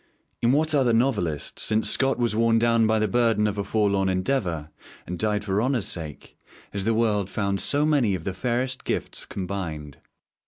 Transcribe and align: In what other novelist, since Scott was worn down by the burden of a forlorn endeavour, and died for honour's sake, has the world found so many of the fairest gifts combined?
In 0.41 0.51
what 0.51 0.73
other 0.73 0.93
novelist, 0.93 1.59
since 1.59 1.87
Scott 1.91 2.17
was 2.17 2.35
worn 2.35 2.57
down 2.57 2.87
by 2.87 2.97
the 2.97 3.07
burden 3.07 3.45
of 3.45 3.59
a 3.59 3.63
forlorn 3.63 4.09
endeavour, 4.09 4.71
and 5.05 5.19
died 5.19 5.45
for 5.45 5.61
honour's 5.61 5.85
sake, 5.85 6.35
has 6.73 6.85
the 6.85 6.95
world 6.95 7.29
found 7.29 7.59
so 7.59 7.85
many 7.85 8.15
of 8.15 8.23
the 8.23 8.33
fairest 8.33 8.83
gifts 8.83 9.27
combined? 9.27 9.99